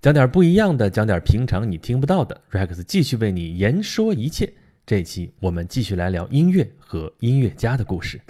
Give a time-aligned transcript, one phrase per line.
[0.00, 2.40] 讲点不一样的，讲点平常你听不到的。
[2.52, 4.52] Rex 继续为你言说一切。
[4.86, 8.20] 这一期我们继续来聊音乐和音乐家的故事。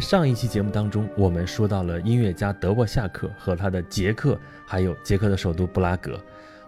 [0.00, 6.18] 上一期节目当中，我们说到了音乐家德沃夏克和他的捷克，还有捷克的首都布拉格。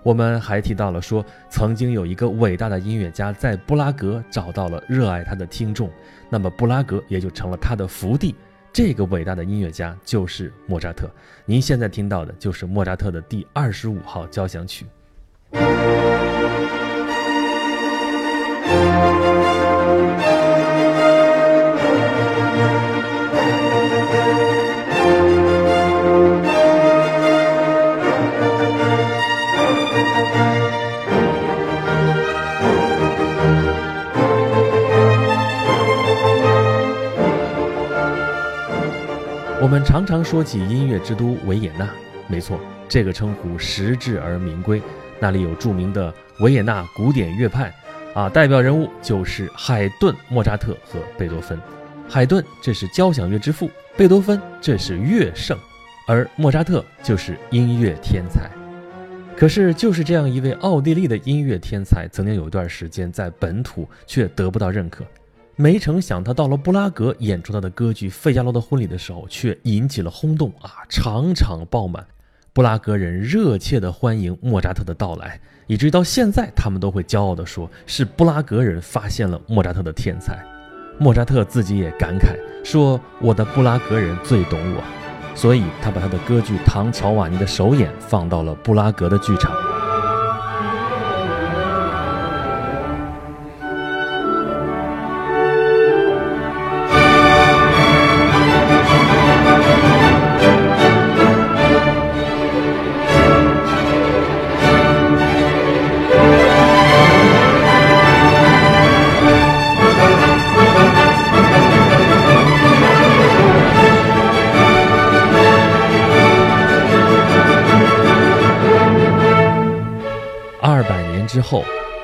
[0.02, 5.91] 我们还提到了说，曾经有一个伟大的音乐家在布拉格找到了热爱他的听众，
[6.29, 8.34] 那么布拉格也就成了他的福地。
[8.73, 11.09] 这个伟大的音乐家就是莫扎特。
[11.45, 14.87] 您现在听到的就是莫扎特的第二十五号交响曲。
[39.84, 41.88] 常常说起音乐之都维也纳，
[42.28, 44.80] 没错，这个称呼实至而名归。
[45.19, 47.72] 那里有著名的维也纳古典乐派，
[48.14, 51.58] 啊，代表人物就是海顿、莫扎特和贝多芬。
[52.08, 55.58] 海顿这是交响乐之父，贝多芬这是乐圣，
[56.06, 58.50] 而莫扎特就是音乐天才。
[59.36, 65.05] 可是，就是这样一位奥地利的音乐天才，曾经有一段时间在本土却得不到认可。
[65.56, 70.83] 没成想，他到了布拉格演出他的歌剧《费加罗的婚礼》的时候，却引起了轰动啊！
[70.89, 72.05] 场场爆满，
[72.53, 80.42] 布拉格人热切地欢迎莫扎特的到来，以至于到现在，他们都会骄傲地说，是布拉格人发现了莫扎特的天才。
[80.98, 84.83] 莫扎特自己也感慨说：“我的布拉格人最懂我。”
[85.34, 89.71] 所以，他把他的歌剧《唐乔瓦尼》的首演放到了布拉格的剧场。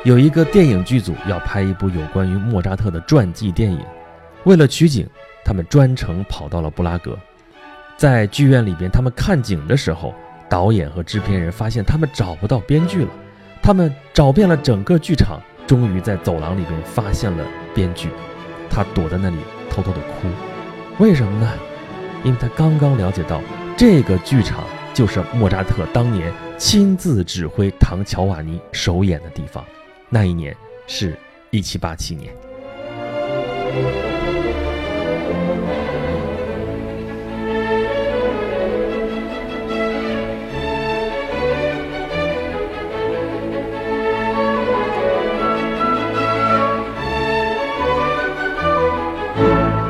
[0.04, 3.80] 有一个电影剧组要拍一部有关于莫扎特的传记电影。
[4.44, 5.06] 为了取景，
[5.44, 7.18] 他们专程跑到了布拉格。
[7.96, 10.14] 在剧院里边，他们看景的时候，
[10.48, 13.10] 导演和制片人发现他们找不到编剧了。
[13.60, 17.44] 他们找遍了整个剧场，终于在走廊里边发现了
[17.74, 18.08] 编剧。
[18.70, 19.36] 他躲在那里
[19.68, 20.28] 偷偷的哭。
[21.02, 21.52] 为什么呢？
[22.22, 23.42] 因为他刚刚了解到
[23.76, 24.64] 这个剧场。
[24.94, 29.64] 就是莫扎特当年亲自指挥《唐乔瓦尼》首演的地方，
[30.10, 31.16] 那一年是
[31.50, 32.32] 一七八七年。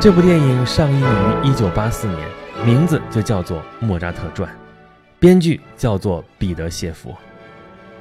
[0.01, 2.27] 这部电影上映于一九八四年，
[2.65, 4.49] 名字就叫做《莫扎特传》。
[5.19, 7.13] 编剧叫做彼得谢夫。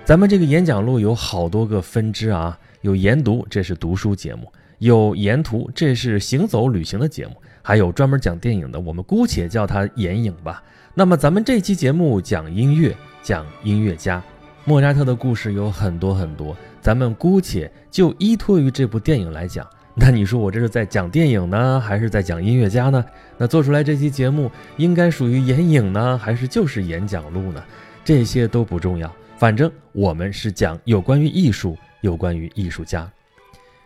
[0.09, 4.47] 咱们这个演讲录有好多个分支啊，有研读，这是读书节目；
[4.79, 10.63] 有沿途，这是行走旅行的节目；还有专门讲电影的，我们姑且叫它演影吧。
[10.95, 14.23] 那么咱们这期节目讲音乐，讲音乐家，
[14.65, 19.67] 莫扎特的故事有很多很多，咱们姑且就依托于这部电影来讲。
[19.95, 23.05] 那你说我这是在讲电影呢，还是在讲音乐家呢？
[23.37, 27.63] 那做出来这期节目应该属于演影呢，还是就是演讲录呢？
[28.03, 33.09] 这些都不重要，反正我们是讲有关于艺术，有关于艺术家。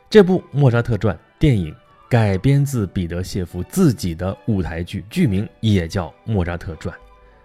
[0.09, 1.75] 这部《莫扎特传》电影
[2.09, 6.95] 改编自彼得谢夫自己的舞台剧，剧名也叫《莫扎特传》，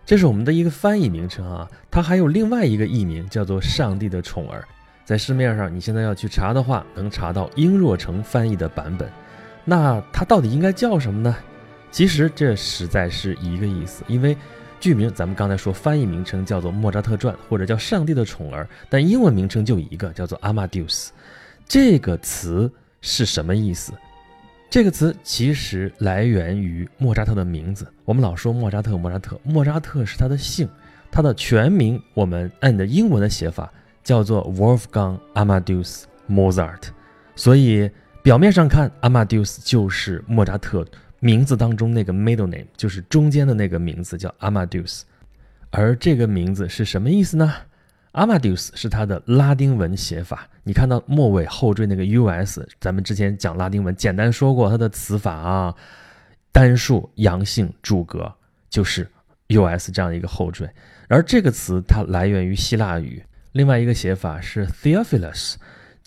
[0.06, 1.70] 这是我们的一个翻译名称啊。
[1.92, 4.62] 它还有另外一个译名，叫做《上帝的宠儿》。
[5.04, 9.12] 在市面上，你现在要去查的话，能查到英若诚翻译的版本。
[9.66, 11.36] 那它到底应该叫什么呢？
[11.92, 14.36] 其实这实在是一个意思，因为
[14.80, 21.10] 剧名咱们刚才说翻译名称叫做《莫扎特传》或者叫《上帝的宠儿》，但英文名称就一个，叫做 amadus。
[21.68, 22.72] 这个词
[23.02, 23.92] 是什么意思？
[24.70, 27.88] 这个词其实来源于莫扎特的名字。
[28.06, 30.68] 我们老说莫扎特，莫扎特，莫扎特是他的姓，
[31.12, 33.72] 他的全名我们按的英文的写法。
[34.04, 36.84] 叫做 Wolfgang Amadeus Mozart，
[37.36, 37.92] 所以
[38.24, 40.88] 表面上看，Amadeus 就是莫扎特
[41.20, 45.02] 名字当中那个 middle name，就是中间的那个名字叫 Amadeus。
[45.70, 47.54] 而这个名字是什么意思呢
[48.14, 50.48] ？Amadeus 是它的拉丁文写法。
[50.64, 55.76] 你看到末尾后缀那个 us，咱们之前讲拉丁文简单说过它的词法啊，
[56.52, 58.34] 单数阳性主格
[58.70, 59.08] 就是
[59.50, 60.70] us 这样一个后缀。
[61.08, 65.56] 而这个词它来源于希腊语，另外一个写法是 Theophilus，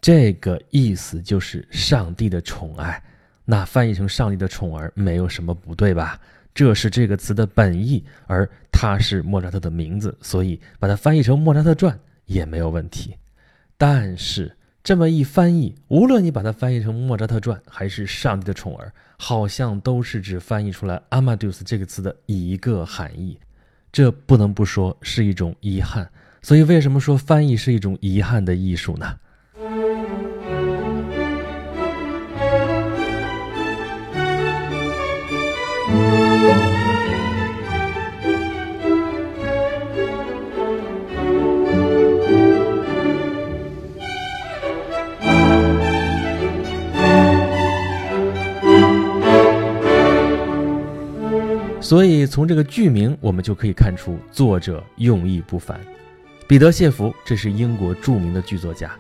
[0.01, 3.03] 这个意思就是上帝的宠爱。
[3.45, 6.21] 那翻译成上帝的宠儿没有什么不对吧？
[6.53, 11.95] 这是这个词的本意，而它是莫扎特的名字，所以把它翻译成《莫扎特传》
[12.27, 13.17] 也没有问题。
[13.79, 23.39] 但是这么一翻译，无论你把它翻译成《莫扎特传》还是“上帝的宠儿”，好像都是只翻译出来 “Amadeus” 这个词的一个含义。
[23.93, 26.11] 这不能不说是一种遗憾，
[26.43, 29.19] 所以为什么说翻译是一种遗憾的艺术呢？
[51.81, 55.81] 所以从这个剧名，我们就可以看出作者用意不凡。
[56.47, 58.93] 彼得·谢弗，这是英国著名的剧作家。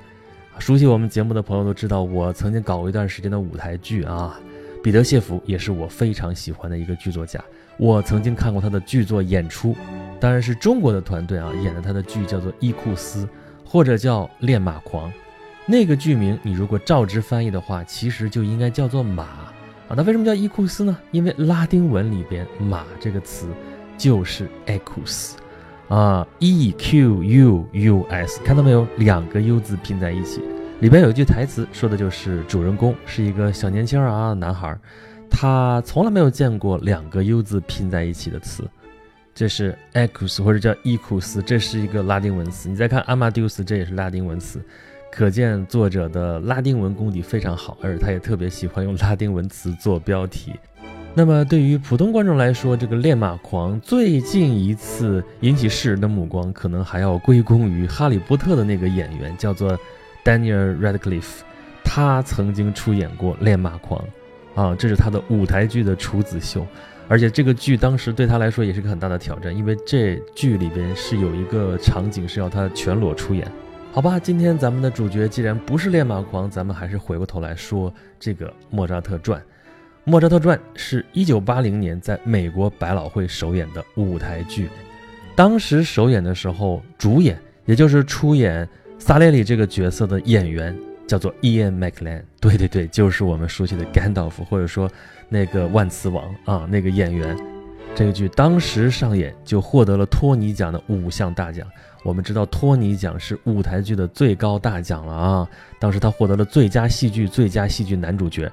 [0.58, 4.40] 熟悉我们节目的朋友都知道，我曾经搞过一段时间的舞台剧啊。
[4.82, 7.42] 彼得·谢弗也是我非常喜欢的一个剧作家。
[7.76, 9.76] 我曾经看过他的剧作演出，
[10.18, 13.24] 当然是中国的团队啊演的他的剧，叫做《伊库斯》
[13.64, 15.10] 或者叫《练马狂》。
[15.66, 19.24] 那个剧名你如果照直翻译的话，其实就应该叫做《马》。
[19.26, 20.96] 啊，那为什么叫伊库斯呢？
[21.10, 23.48] 因为拉丁文里边“马”这个词
[23.98, 25.32] 就是 equus，
[25.88, 28.86] 啊，e q u u s，看到没有？
[28.96, 30.40] 两个 u 字拼在一起。
[30.80, 34.74] 里边有一句台词，说的就是主人公是一个小年轻啊，男孩，
[35.30, 38.64] 他从来没有见过两个 u 字拼在一起的词，
[39.34, 42.70] 这是 equus 或者叫伊库斯，这是一个拉丁文词。
[42.70, 44.58] 你再看 Amadeus，这也是拉丁文词。
[45.12, 50.54] 可见作者的拉丁文功底非常好，而且他也特别喜欢用拉丁文词做标题。
[51.12, 59.78] 那么对于普通观众来说，这个《练马狂》最近一次引起世人的目光，可能还要归功于《哈利波特》的那个演员，叫做
[60.24, 61.40] Daniel Radcliffe。
[61.82, 64.04] 他曾经出演过《练马狂》，
[64.60, 66.64] 啊，这是他的舞台剧的处子秀，
[67.08, 73.50] 而且这个剧当时对他来说也是个很大的挑战，因为这剧里边是有一个场景是要他全裸出演。
[73.90, 79.42] 好吧，今天咱们的主角既然不是练马狂，咱们还是回过头来说这个莫扎特传。
[80.04, 84.68] 莫扎特传是一九八零年在美国百老汇首演的舞台剧，
[85.34, 88.68] 当时首演的时候，主演也就是出演
[89.00, 90.76] 萨列里这个角色的演员
[91.06, 92.24] 叫做 Ian m c l a n。
[92.38, 94.88] 对对对，就是我们熟悉的甘道夫，或者说
[95.28, 97.36] 那个万磁王啊，那个演员。
[97.94, 101.66] 这个剧当时上演就获得了托尼奖的五项大奖。
[102.04, 105.48] 我们知道托尼奖是舞台剧的最高大奖了啊！
[105.80, 108.52] 当时他获得了最佳戏剧、最佳戏剧男主角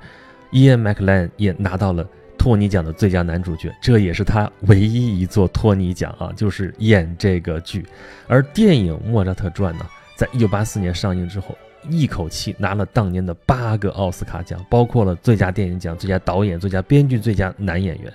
[0.54, 2.08] ，Ian m c l a n 也拿到了
[2.38, 7.86] 托尼奖的最佳男主角，这也是他唯一一座托尼奖啊，就是演这个剧。
[8.28, 9.86] 而电影《莫扎特传》呢，
[10.18, 11.58] 在一九八四年上映之后，
[11.90, 18.12] 一口气拿了当年的八个奥斯卡奖，包括了最佳电影奖、最佳导演、最佳编剧、最佳男演员，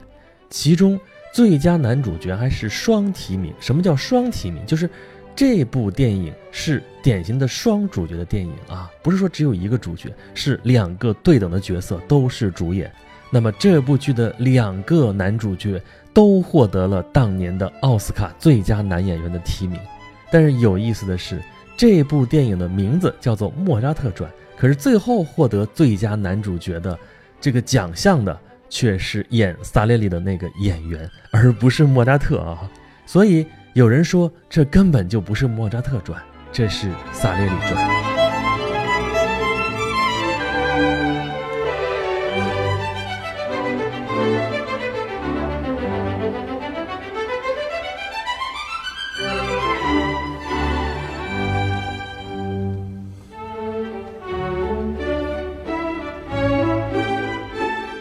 [0.50, 1.00] 其中
[1.32, 3.54] 最佳男主角还是双提名。
[3.60, 4.66] 什么叫双提名？
[4.66, 4.90] 就是。
[5.34, 12.92] 这部电影是典型的双主角的电影啊，不是说只有一个主角，是两个对等的角色都是主演。
[13.30, 15.82] 那么这部剧的两个男主角
[16.12, 19.80] 都获得了当年的奥斯卡最佳男演员的提名。
[20.30, 21.40] 但是有意思的是，
[21.76, 26.98] 这部电影的名字叫做《莫扎特传》，可是最后获得最佳男主角的
[27.40, 28.38] 这个奖项的
[28.68, 32.70] 却是演萨列里的那个演员，而不是莫扎特啊。
[33.06, 33.46] 所以。
[33.74, 38.11] 有人说，这根本就不是莫扎特传，这是萨列里传。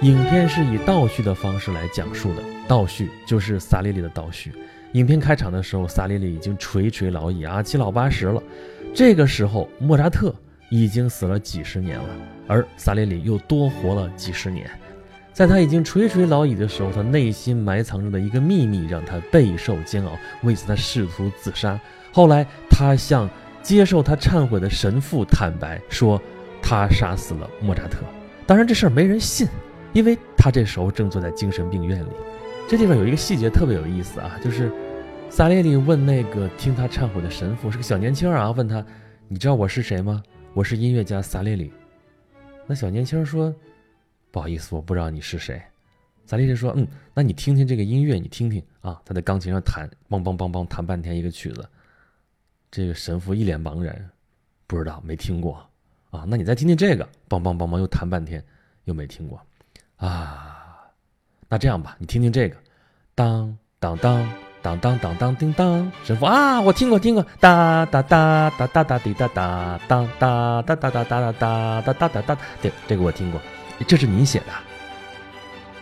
[0.01, 4.51] 影片是以倒叙的方式来讲述的，倒叙就是萨列里的倒叙。
[4.93, 8.41] 影片开场的时候，萨列里已经垂垂老矣啊，七老八十了。
[8.96, 10.34] 这个时候，莫扎特
[10.72, 12.10] 已经死了几十年了，
[12.48, 14.67] 而萨列里又多活了几十年。
[15.31, 21.79] 在他已经垂垂老矣的时候，他内心埋藏着的一个秘密让他备受煎熬，为此他试图自杀。
[22.12, 23.29] 后来，他向
[23.62, 26.20] 接受他忏悔的神父坦白说，
[26.60, 28.00] 他杀死了莫扎特。
[28.48, 29.48] 当然这事儿没人信，
[29.93, 32.10] 因为他这时候正坐在精神病院里。
[32.69, 34.71] 这地方有一个细节特别有意思啊，就是
[35.29, 38.86] 萨列里问那个听他忏悔的神父是个小年轻啊，问他
[39.27, 40.24] ：“你知道我是谁吗？
[40.53, 41.71] 我是音乐家萨列里。”
[42.67, 43.53] 那小年轻说
[44.31, 45.62] ：“不好意思，我不知道你是谁。”
[46.25, 51.67] 萨列利说：“嗯，那你听听这个音乐，你听听啊，他在钢琴上弹，梆梆梆梆弹半天一个曲子。”
[52.71, 54.10] 这个神父一脸茫然，
[54.65, 55.62] 不知道，没听过。
[56.10, 58.41] 啊，那你再听听这个，梆梆梆梆又弹半天，
[58.86, 59.41] 又没听过，
[60.01, 60.89] 啊，
[61.48, 62.58] 那这样吧，你听听这个，
[63.15, 64.27] 当当当
[64.62, 73.39] 当当当当叮当，神父啊，我听过听过，哒哒哒哒哒哒滴哒哒当哒哒哒哒哒哒哒哒哒哒哒，对，这个我听过，
[73.88, 74.48] 这是你写的，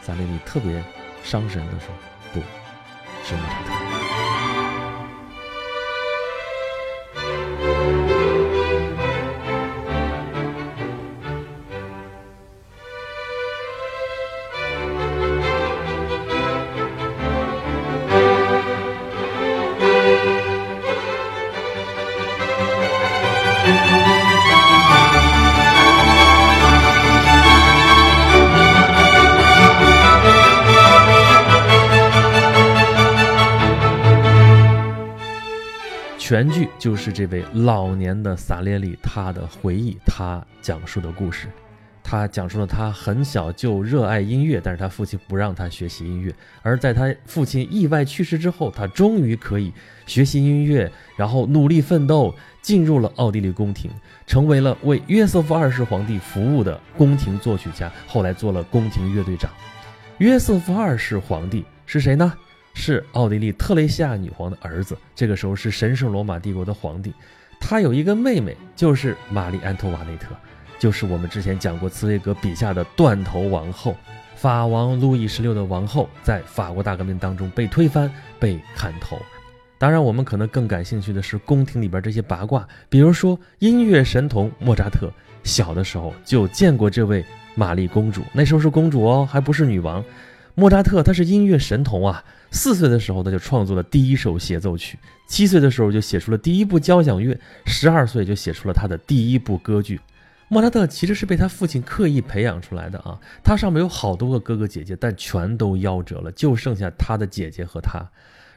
[0.02, 0.84] 萨利你特别
[1.24, 1.94] 伤神的说，
[2.34, 2.40] 不
[3.26, 3.89] 是莫扎特。
[36.30, 41.48] 全剧就是这位老年的萨列里他的回忆，他讲述的故事。
[42.04, 46.32] 他讲述了他很小就热爱音乐，但是他父亲不让他学习音乐。
[46.62, 49.74] 而在他父亲意外去世之后，他终于可以
[50.06, 52.32] 学习音乐，然后努力奋斗，
[52.62, 53.90] 进入了奥地利宫廷，
[54.28, 57.92] 成为了为约瑟夫二世皇帝服务的宫廷作曲家。
[58.06, 59.50] 后来做了宫廷乐队长。
[60.20, 62.32] 约瑟夫二世皇帝是谁呢？
[62.80, 67.14] 是奥地利特蕾西亚女皇的儿子，这个时候是神圣罗马帝国的皇帝。
[67.60, 70.28] 他有一个妹妹，就是玛丽安托瓦内特，
[70.80, 73.94] 就是我们之前讲过茨威格笔下的断头王后，
[74.34, 78.10] 法王路易十六的王后，在法国大革命当中被推翻、
[78.40, 79.20] 被砍头。
[79.78, 85.12] 当然，我们可能更感兴趣的是宫廷里边这些八卦，比如说音乐神童莫扎特
[85.44, 90.02] 小的时候就见过这位玛丽公主，那时候是公主哦，还不是女王。
[90.60, 100.02] 莫扎特他是音乐神童啊，四岁的时候他就创作了第一首协奏曲，七岁的时候就写出了第一部交响乐，十二岁就写出了他的第一部歌剧。
[100.50, 108.06] 莫扎特其实是被他父亲刻意培养出来的啊，他上面有好多个哥哥姐姐，但全都夭折了，就剩下他的姐姐和他。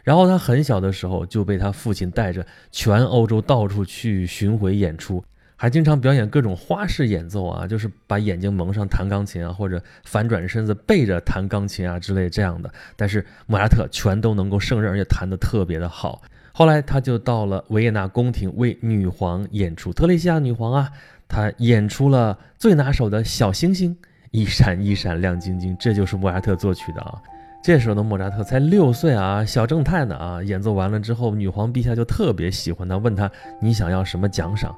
[0.02, 5.22] 然后他很小的时候就被他父亲带着全欧洲到处去巡回演出。
[5.62, 12.68] 还经常表演各种花式演奏啊，就是把眼睛蒙上弹钢琴啊，或者反转身子背着弹钢琴啊之类这样的。
[12.96, 16.20] 但是莫扎特全都能够胜任，而且弹得特别的好。
[16.52, 20.90] 后来他就到了维也纳宫廷为女皇演出，特蕾西亚女皇啊，
[21.28, 23.96] 他演出了最拿手的小星星，
[24.32, 27.22] 一闪一闪亮晶晶，这就是莫扎特作曲的啊。
[27.62, 30.42] 这时候的莫扎特才六岁啊，小正太呢啊。
[30.42, 34.76] 演奏完了之后，女皇陛下就特别喜欢他，问他你想要什么奖赏？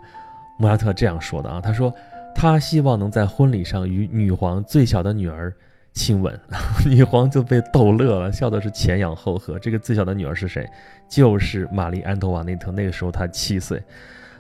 [0.56, 1.92] 莫扎特这样说的啊，他说
[2.34, 5.52] 他希望能在婚礼上与女皇最小的女儿
[5.92, 6.38] 亲吻，
[6.86, 9.58] 女皇就被逗乐了，笑的是前仰后合。
[9.58, 10.68] 这个最小的女儿是谁？
[11.08, 12.72] 就是玛丽安托瓦内特。
[12.72, 13.80] 那个时候她七岁，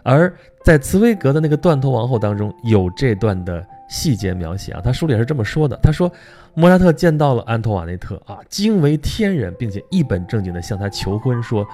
[0.02, 0.32] 而
[0.64, 6.10] 在茨威格的那个断头王后当中有这段的细节描写啊，他书里是这么说的：他说
[6.54, 11.64] 莫扎特见到了安托瓦内特啊，惊为天人，并且一本正经的向她求婚，说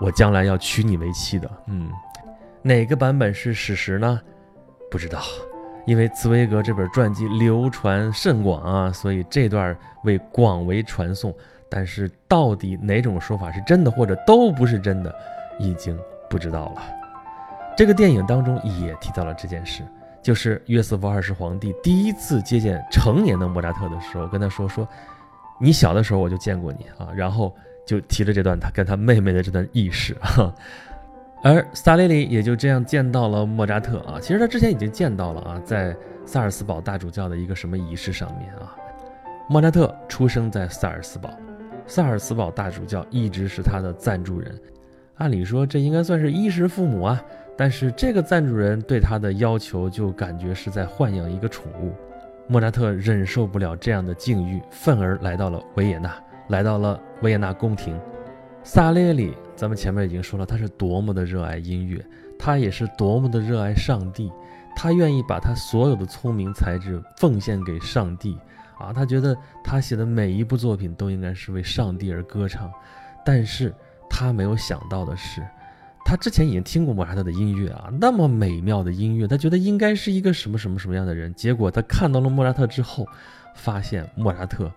[0.00, 1.48] 我将来要娶你为妻的。
[1.66, 1.88] 嗯。
[2.62, 4.20] 哪个版本是史实呢？
[4.90, 5.20] 不知道，
[5.86, 11.34] 因为茨威格这本传记流传甚广啊，所以这段为广为传颂。
[11.68, 15.14] 但是到底哪种说法是真的，或者都不是真的，
[15.58, 16.82] 已经不知道了。
[17.74, 19.82] 这个电影当中也提到了这件事，
[20.22, 24.86] 就是约瑟夫二世皇帝第一次接见成年的莫扎特的时候，跟他说说，
[25.58, 30.54] 你小的时候我就见过你啊，然后就提了这段他跟他妹妹的这段轶事哈。
[31.42, 38.76] 而萨列里也就这样见到了莫扎特啊，其实他之前已经见到了啊，在萨尔斯堡大主教的一个什么仪式上面啊。
[39.48, 41.30] 莫扎特出生在萨尔斯堡，
[41.86, 44.54] 萨尔斯堡大主教一直是他的赞助人，
[45.16, 47.20] 按理说这应该算是衣食父母啊，
[47.56, 51.92] 但是这个赞助人对他的要求就感觉是在豢养一个宠物。
[52.46, 56.14] 莫扎特忍受不了这样的境遇，愤而来到了维也纳，
[56.48, 57.98] 来到了维也纳宫廷。
[58.62, 62.04] 萨列里，咱们前面已经说了，他是多么的热爱音乐，
[62.38, 64.32] 他也是多么的热爱上帝，
[64.74, 68.36] 他愿意把他所有的聪明才智奉献给上帝
[68.78, 68.92] 啊！
[68.92, 72.72] 他觉得他写的每一部作品都应该是为上帝而歌唱，
[73.24, 73.72] 但是
[74.10, 75.46] 他没有想到的是，
[76.04, 81.32] 他之前已经听过莫扎特的音乐啊，那么美妙的音乐，他觉得应该是一个什么什么什么样的人。
[81.34, 83.06] 结果他看到了莫扎特之后，
[83.54, 84.72] 发现莫扎特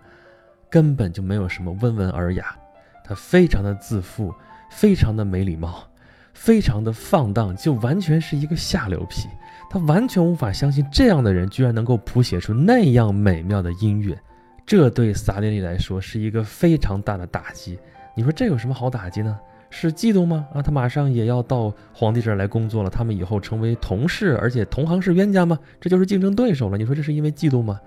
[0.69, 2.55] 根本就没有什么温文尔雅，
[3.03, 4.31] 他非常的自负，
[4.69, 5.87] 非常的没礼貌，
[6.33, 9.27] 非常的放荡，就完全是一个下流皮。
[9.69, 14.17] 他完全无法相信这样的人居然能够谱写出那样美妙的音乐，
[14.65, 17.77] 这对萨列利来说是一个非常大的打击。
[18.15, 19.37] 你说这有什么好打击呢？
[19.71, 20.47] 是嫉妒吗？
[20.53, 25.59] 啊，他马上也要到皇帝这儿来工作了，他们以后成为同事，而且同行是冤家吗？
[25.81, 26.77] 这就是竞争对手了。
[26.77, 27.81] 你说这是因为嫉妒吗？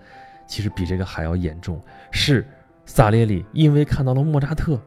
[0.47, 1.81] 其实比这个还要严重，
[2.11, 2.47] 是
[2.85, 4.79] 萨列里因为看到了莫扎特，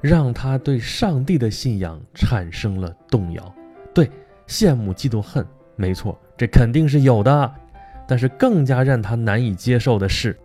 [0.00, 3.54] 让他对上帝的信仰产生了动摇。
[3.94, 4.10] 对，
[4.46, 7.52] 羡慕、嫉妒、恨，没错，这肯定是有的。
[8.08, 10.36] 但是更加让他难以接受的是。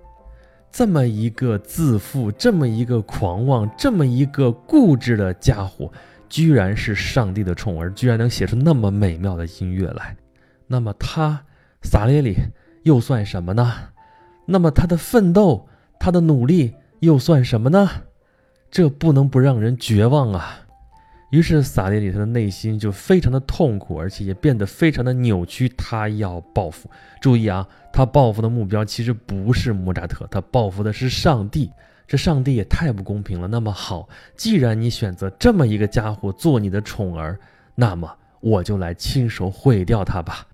[0.71, 5.89] 这么一个自负、这么一个狂妄、这么一个固执的家伙，
[6.27, 10.13] 居然是上帝的宠儿，居然能写出那么美妙的音乐来。
[10.67, 11.41] 那么他
[11.81, 12.35] 萨列里
[12.83, 13.71] 又算什么呢？
[14.45, 15.65] 那么他的奋斗、
[15.97, 17.89] 他的努力又算什么呢？
[18.75, 20.59] 这不能不让人绝望啊！
[21.29, 25.69] 于是，萨列里他的内心就非常的痛苦，而且也变得非常的扭曲。
[25.77, 26.91] 他要报复。
[27.21, 31.71] 注意啊，他报复的目标其实不是莫扎特，他报复的是上帝。
[32.05, 33.47] 这上帝也太不公平了。
[33.47, 37.39] 那么好，既然你选择这么一个家伙做你的宠儿，
[37.75, 40.45] 那么我就来亲手毁掉他吧。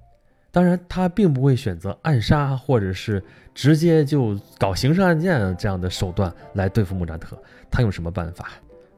[0.52, 3.24] 当然，他并不会选择暗杀，或者是
[3.56, 7.36] 直接就搞刑事案件这样的手段来对付莫扎特。
[7.72, 8.50] 他用什么办法？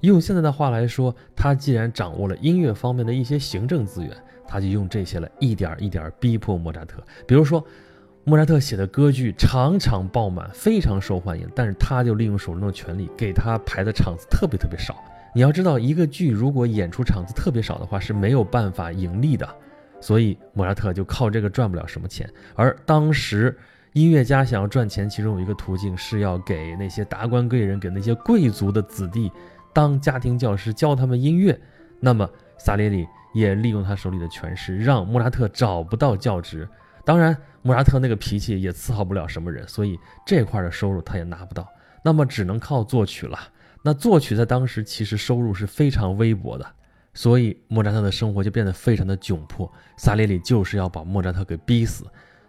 [0.01, 4.11] 用现在的话来说，他既然掌握了音乐方面的一些行政资源，
[4.45, 7.01] 他就用这些来一点一点逼迫莫扎特。
[7.25, 7.65] 比如说，
[8.25, 14.95] 莫扎特写的歌剧场场爆满，非常受欢迎，但是他就利用手中的权力，给他排的场子特别特别少。
[15.33, 19.47] 你要知道，一个剧如果演出场子特别少的话，是没有办法盈利的。
[20.01, 22.29] 所以莫扎特就靠这个赚不了什么钱。
[22.55, 23.57] 而当时
[23.93, 29.31] 音乐家想要赚钱，其中有一个途径是要给那些达官贵人、给那些贵族的子弟。
[29.71, 31.59] 当家庭教师教他们音乐，
[31.99, 32.27] 那么
[32.57, 36.67] 萨列里也利用他手里的权势，让莫扎特找不到教职。
[37.05, 41.67] 当然，莫扎特那个脾气也伺候不了什么人，所以这块的收入他也拿不到。
[42.03, 43.37] 那么只能靠作曲了。
[43.83, 46.65] 那作曲在当时其实收入是非常微薄的，
[47.13, 49.71] 所以莫扎特的生活就变得非常的窘迫。
[49.97, 52.05] 萨列里就是要把莫扎特给逼死。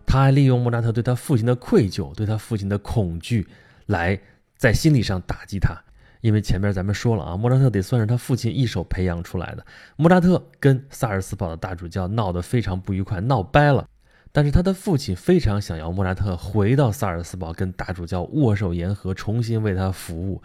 [0.06, 3.46] 他还利用莫扎特对他父亲的愧疚、对他父亲的恐惧，
[3.86, 4.18] 来
[4.56, 5.76] 在心理上打击他。
[6.20, 9.66] 因为前面咱们说了啊，莫扎特得算是他父亲一手培养出来的。
[9.96, 13.86] 莫扎特跟萨尔斯堡的大主教闹得非常不愉快，闹掰了。
[14.32, 20.42] 但是他的父亲非常想要莫扎特回到萨尔斯堡跟大主教握手言和，重新为他服务。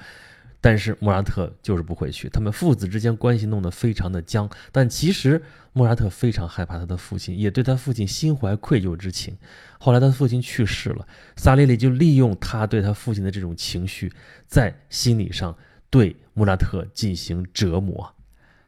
[0.62, 4.50] 但是莫扎特就是不会去，他们父子之间关系弄得非常的僵。
[4.72, 5.42] 但其实
[5.74, 9.38] 莫扎特非常害怕他的父亲，也对他父亲心怀愧疚之情。
[9.80, 14.12] 后来他父亲去世了，萨列里就利用他对他父亲的这种情绪，
[14.48, 15.56] 在心理上。
[15.92, 18.14] 对莫扎特进行折磨，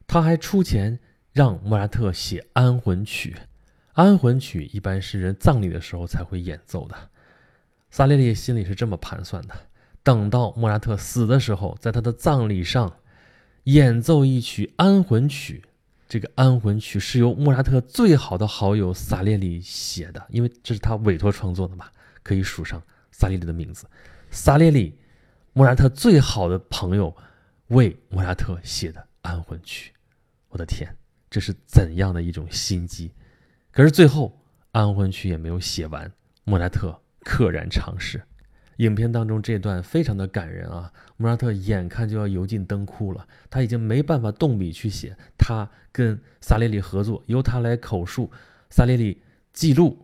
[0.08, 0.98] 他还出钱
[1.32, 3.36] 让莫扎特写安魂曲。
[3.94, 6.96] 安魂曲一般是人葬礼的时候才会演奏的。
[7.92, 9.54] 萨列利心里是这么盘算的：
[10.04, 12.98] 等到莫扎特死的时候，在他的葬礼上
[13.66, 15.64] 演奏一曲安魂曲。
[16.08, 21.88] 这个安魂曲是由莫扎特最好的好友萨列里写的，因为这是他委托创作的嘛，
[22.24, 23.86] 可以署上萨列里的名字。
[24.30, 24.98] 萨列里。
[25.54, 27.14] 莫扎特最好的朋友
[27.68, 29.92] 为莫扎特写的安魂曲，
[30.48, 30.96] 我的天，
[31.30, 33.12] 这是怎样的一种心机？
[33.70, 36.10] 可是最后安魂曲也没有写完，
[36.46, 38.24] 莫扎特溘然长逝。
[38.78, 48.32] 影片当中这段非常的感人啊，莫扎特眼看就要油尽灯枯了，他已经没办法动笔去写，他跟萨列里合作，由他来口述，
[48.70, 49.22] 萨列里
[49.54, 49.98] 记录，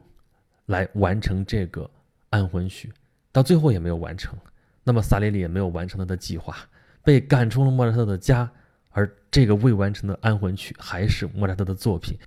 [0.67, 1.89] 来完成这个
[2.30, 2.91] 安魂曲，
[3.32, 4.38] 到最后也没有完成。
[4.84, 6.56] 那么萨列里也没有完成他的计划，
[7.03, 8.49] 被赶出了莫扎特的家，
[8.91, 12.17] 而这个未完成的安魂曲还是莫扎特的作品，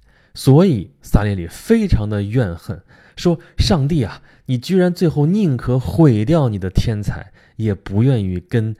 [0.40, 2.82] 所以萨列里非常的怨恨，
[3.14, 8.74] 说：“上帝啊，你居然最后宁可毁掉你的天才，也不愿意跟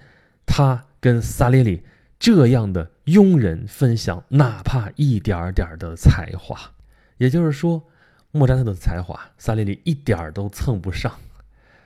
[0.46, 1.82] 他跟萨列里
[2.18, 6.58] 这样的庸人分享哪怕一点点的才华。”
[7.20, 7.82] 也就是说，
[8.30, 11.12] 莫扎特的才华，萨列里一点儿都蹭不上。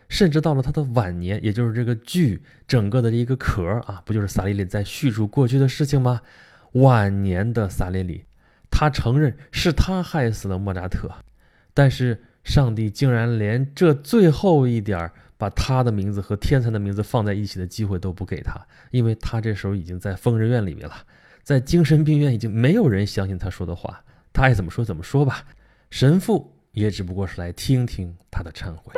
[0.08, 6.20] 甚至到了他的晚年，也就是这个剧整个的这一个壳啊，不就是萨列里在叙述过去的事情吗？
[6.74, 8.22] 晚年的萨列里，
[8.76, 11.08] 他承认是他害死了莫扎特，
[11.72, 15.08] 但是上帝竟然连这最后一点
[15.38, 18.60] 把他的名字和天才的名字放在一起的机会都不给他，
[18.90, 20.96] 因为他这时候已经在疯人院里面了，
[21.44, 25.44] 在精神病院已经没有人相信他说的话，他爱怎么说怎么说吧。
[25.90, 28.92] 神父也只不过是来听听他的忏悔。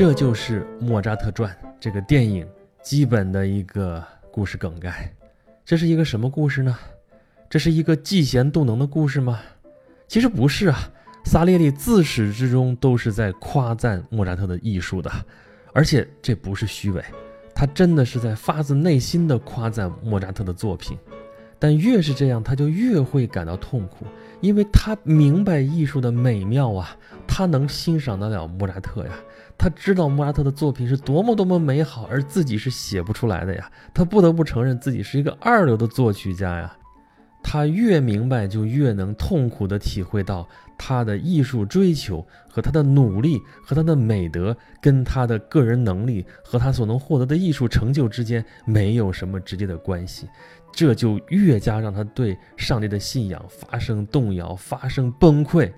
[0.00, 2.48] 这就是《莫扎特传》这个电影
[2.80, 5.12] 基本的一个故事梗概。
[5.62, 6.74] 这是一个什么故事呢？
[7.50, 9.40] 这是一个嫉贤妒能的故事吗？
[10.08, 10.90] 其实不是啊。
[11.26, 15.12] 萨列利自始至终都是在夸赞莫扎特的艺术的，
[15.74, 17.04] 而且这不是虚伪，
[17.54, 20.96] 他真的是在发自内心的夸赞莫扎特的作品。
[21.58, 24.06] 但越是这样，他就越会感到痛苦，
[24.40, 26.96] 因为他明白艺术的美妙啊，
[27.28, 29.10] 他能欣赏得了莫扎特呀。
[29.60, 33.70] 他知道莫扎特的作品是多么多么美好，而自己是写不出来的呀。
[33.92, 36.74] 他不得不承认自己是一个二流的作曲家呀。
[37.42, 50.26] 他越明白，就越能痛苦地体会到他的艺术追求和他的努力和他的美德跟他的个人能力和他所能获得的艺术成就之间没有什么直接的关系。
[50.72, 55.70] 这就越加让他对上帝的信仰发生动摇，发生崩溃。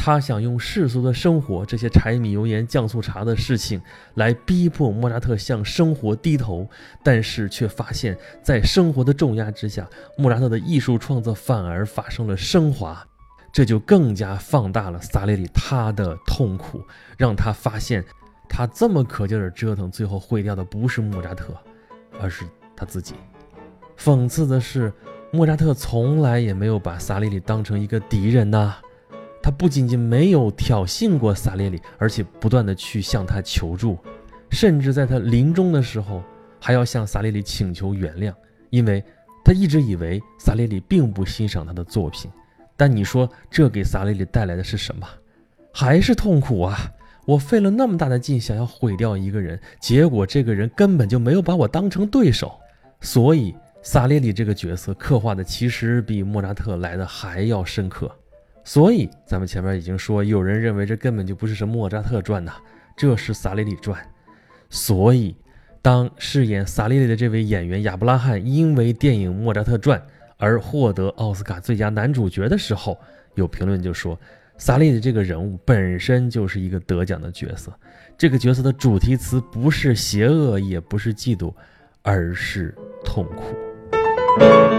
[0.00, 3.82] 他想用世俗的生活，这些柴米油盐酱醋茶的事情，
[4.14, 6.66] 来逼迫莫扎特向生活低头，
[7.02, 13.04] 但是却发现，在生活的重压之下，莫扎特的艺术创作反而发生了升华，
[13.52, 16.80] 这就更加放大了萨列里他的痛苦，
[17.18, 18.02] 让他发现，
[18.48, 21.52] 他这么可劲儿折腾，最后毁掉的不是莫扎特，
[22.20, 22.44] 而是
[22.76, 23.14] 他自己。
[23.98, 24.92] 讽刺的是，
[25.32, 28.76] 莫扎特从来也没有把萨列里当成一个敌人呐。
[29.42, 33.98] 他不仅仅没有挑衅过萨列里，而且不断的去向他求助，
[34.50, 36.22] 甚至在他临终的时候，
[36.60, 38.34] 还要向萨列里请求原谅，
[38.70, 39.02] 因为
[39.44, 42.30] 他一直以为萨列里并不欣赏他的作品。
[42.76, 45.06] 但你说这给萨列里带来的是什么？
[45.72, 46.92] 还是痛苦啊！
[47.24, 52.58] 我费了那么大的劲想要毁掉一个人，结果这个人根本就没有把我当成对手。
[53.00, 58.10] 所以萨列里这个角色刻画的其实比莫扎特来的还要深刻。
[58.68, 62.52] 所以，咱们前面已经说，有人认为这根本就不是什么莫扎特传呐，
[62.94, 63.98] 这是萨利里传。
[64.68, 65.34] 所以，
[65.80, 69.98] 当饰演萨利里的这位演员亚伯拉罕因为电影《莫扎特传》
[70.36, 72.98] 而获得奥斯卡最佳男主角的时候，
[73.36, 74.20] 有评论就说，
[74.58, 77.72] 萨利里这个人物本身就是一个得奖的角色。
[78.18, 81.54] 这个角色的主题词不是邪恶，也不是嫉妒，
[82.02, 84.77] 而是痛苦。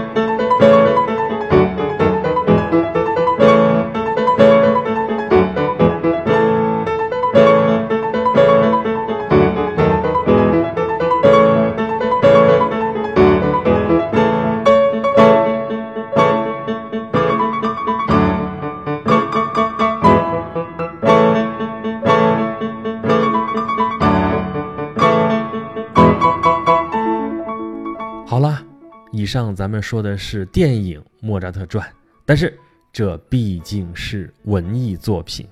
[29.30, 31.88] 上咱们说的是电影《莫扎特传》，
[32.26, 32.58] 但是
[32.92, 35.46] 这毕竟是文艺作品，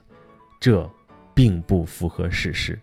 [0.58, 0.90] 这
[1.32, 2.76] 并不符合事实。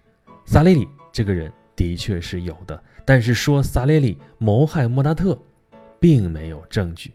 [0.46, 5.38] 萨列里这个人的确是有的，但是说萨列里谋害莫扎特，
[6.00, 7.12] 并没有证据。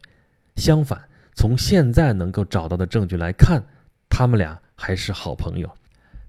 [0.56, 1.02] 相反，
[1.34, 3.64] 从现在能够找到的证据来看，
[4.10, 5.66] 他们俩还是好朋友。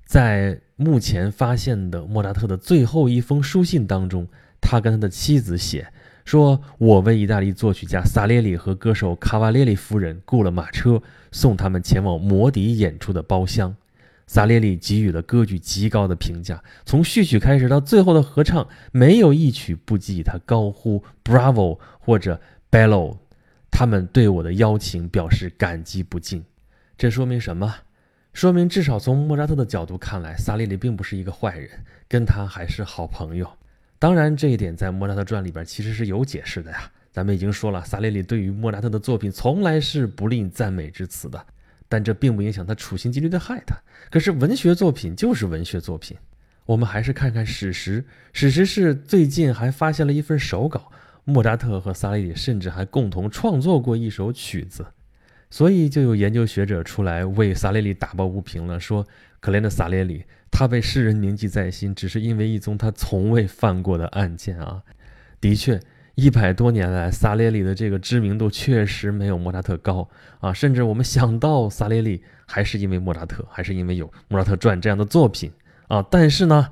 [0.05, 4.25] 在目前发现的莫扎特的最后一封书信当中，
[4.61, 5.91] 他跟他的妻子写。
[6.23, 13.75] 说：“我为意大利作曲家萨列里和歌手卡瓦列里夫人雇了马车，送他们前往摩迪演出的包厢。
[14.27, 23.17] 萨列里给予了歌剧极高的评价，从序曲开始到最后的合唱，没有一曲不给他高呼 ‘Bravo’ 或者 ‘Bello’。
[23.69, 26.43] 他们对我的邀请表示感激不尽。
[26.97, 27.75] 这说明什么？
[28.33, 31.69] 说明至少从莫扎特的角度看来，萨列里并不是一个坏人，
[32.07, 33.49] 跟他还是好朋友。”
[34.01, 36.91] 当然，这一点在莫扎特传里边其实是有解释的呀。
[37.11, 41.45] 咱们已经说了，萨列里对于莫扎特的作品从来是不吝赞美之词的，
[41.87, 43.75] 但这并不影响他处心积虑的害他。
[44.09, 46.17] 可是文学作品就是文学作品，
[46.65, 48.03] 我们还是看看史实。
[48.33, 50.91] 史实是最近还发现了一份手稿，
[51.23, 54.83] 莫扎特和萨列里甚至还共同创作过一首曲子。
[55.51, 59.05] 所以就有研究学者出来为萨列里打抱不平了，说
[59.39, 60.23] 可怜的萨列里。
[60.49, 64.83] 他被世人铭记在心，只是因为一宗他从未犯过的案件啊！
[65.39, 65.79] 的确，
[66.15, 70.07] 一百多年来，萨列里的这个知名度确实没有莫扎特高
[70.41, 75.49] 啊，甚至我们想到萨列里，还是因为莫扎特，还是因为有《莫扎特传》这样的作品
[75.87, 76.05] 啊。
[76.11, 76.69] 但是呢，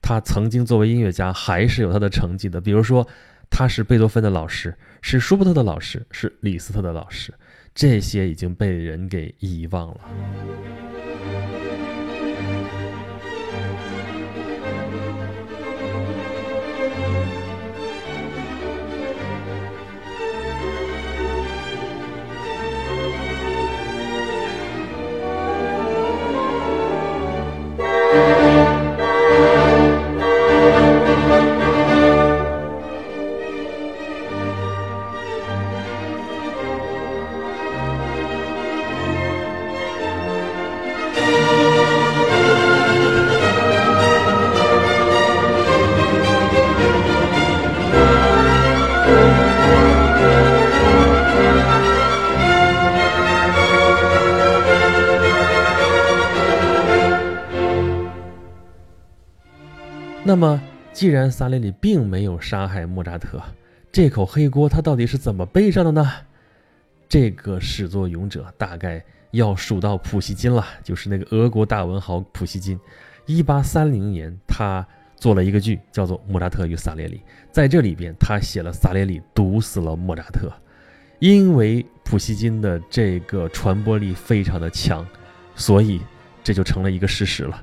[0.00, 2.58] 他曾经作为音乐家，还是有他的成绩的。
[2.60, 3.06] 比如说，
[3.50, 7.34] 他是贝多芬的老师，是舒伯特的老师，是李斯特的老师，
[7.80, 10.00] 这些已经被人给遗忘了。
[60.98, 63.40] 既然萨列里并没有杀害莫扎特，
[63.92, 66.10] 这口黑锅他到底是怎么背上的呢？
[67.08, 72.76] 这个始作俑者大概要数到普希金了，就是那个俄国大文豪普希金。
[73.26, 74.84] 一八三零年，他
[75.14, 77.18] 做了一个剧，叫做《莫扎特与萨列里》。
[77.52, 80.52] 在这里边，他写了萨列里毒死了莫扎特，
[81.20, 85.06] 因为普希金的这个传播力非常的强，
[85.54, 86.00] 所以
[86.42, 87.62] 这就成了一个事实了。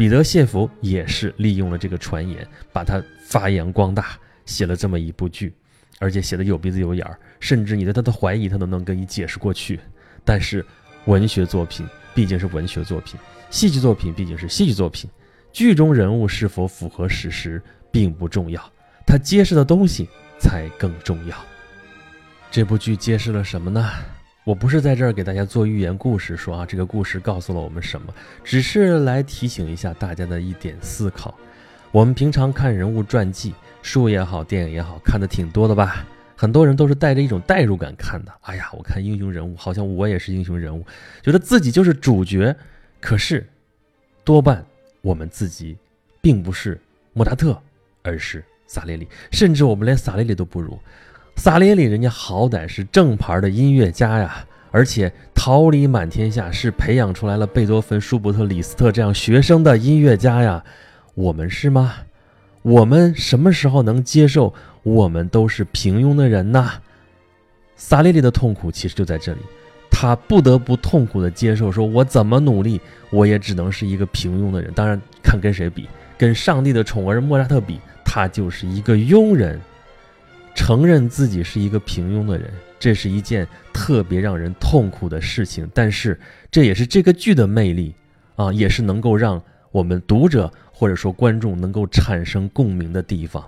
[0.00, 5.52] 彼得谢弗也是利用了这个传言，把它发扬光大，写了这么一部剧，
[5.98, 9.78] 而且写的有鼻子有眼儿，甚至你对他的怀疑，他都能跟你解释过去。
[10.24, 10.64] 但是，
[11.04, 15.10] 文学作品毕竟是文学作品，戏剧作品毕竟是戏剧作品，
[15.52, 18.72] 剧中人物是否符合史实并不重要，
[19.06, 20.08] 他揭示的东西
[20.38, 21.36] 才更重要。
[22.50, 23.86] 这部剧揭示了什么呢？
[24.44, 31.38] 我不是在这儿给大家做寓言故事，说啊这个故事告诉了我们什么，只是来提醒一下大家的一点思考。
[31.92, 36.06] 我们平常看人物传记，书也好，电影也好看的挺多的吧？
[36.36, 38.32] 很多人都是带着一种代入感看的。
[38.40, 40.82] 哎呀，我看英雄人物，好像我也是英雄人物，
[41.22, 42.56] 觉得自己就是主角。
[42.98, 43.46] 可是，
[44.24, 44.64] 多半
[45.02, 45.76] 我们自己
[46.22, 46.80] 并不是
[47.12, 47.60] 莫扎特，
[48.02, 50.78] 而是萨列里，甚至我们连萨列里都不如。
[51.36, 60.62] 萨列里，人家好歹是正牌的音乐家呀，而且桃李满天下，是培养出来了贝多芬、舒伯特、李斯特这样学生的音乐家呀。
[61.14, 61.94] 我们是吗？
[62.62, 66.70] 我们什么时候能接受我们都是平庸的人呢？
[67.74, 69.38] 萨列里的痛苦其实就在这里，
[69.90, 74.70] 他不得不痛苦的接受，说我怎么努力，我也只能是一个平庸的人。
[74.74, 75.88] 当然，看跟谁比，
[76.18, 79.58] 跟上帝的宠儿莫扎特比，他就是一个庸人。
[80.54, 85.68] 承认自己是一个平庸的人，这是一件特别让人痛苦的事情。
[85.74, 86.18] 但是，
[86.50, 87.94] 这也是这个剧的魅力
[88.36, 93.44] 啊，也是能够让我们读者或者说观众能够产生共鸣的地方。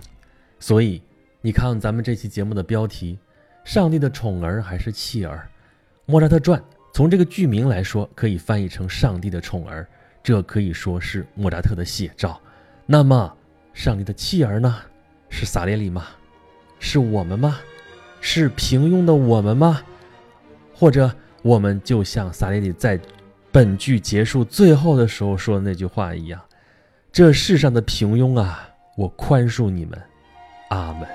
[0.59, 1.03] 所以，
[1.41, 3.19] 你看咱们这期节目的标题：
[3.65, 5.49] 上帝的宠儿还是弃儿？
[6.07, 6.63] 莫扎特传
[6.93, 9.87] 从这个剧名来说，可以翻译成上帝的宠儿，
[10.23, 12.41] 这可以说是莫扎特的写照。
[12.87, 13.37] 那么，
[13.75, 14.77] 上帝的弃儿呢？
[15.29, 16.05] 是萨列里吗？
[16.85, 17.61] 是我们吗？
[18.21, 19.81] 是平庸的我们吗？
[20.75, 22.99] 或者我们就像萨列里在
[23.53, 26.41] 本剧结束最后的时候说的那句话一样
[27.13, 30.03] ：“这世上的平庸啊，我宽恕你们，
[30.71, 31.09] 阿门。”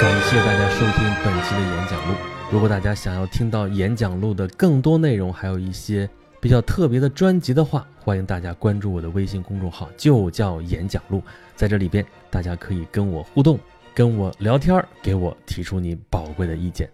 [0.00, 2.14] 感谢大家收听本期的演讲录。
[2.50, 6.08] 如果大家想要听到演讲录的更多内容，还有一些
[6.40, 11.22] 比较特别的专辑的话，欢迎大家关注我的微信公众号，就叫演讲录。
[11.54, 13.60] 在这里边，大家可以跟我互动，
[13.92, 16.90] 跟我聊天，给我提出你宝贵的意见。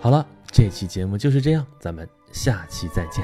[0.00, 3.22] 好了，这期节目就是这样，咱们下期再见。